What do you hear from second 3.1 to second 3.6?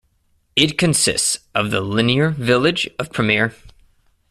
Premier.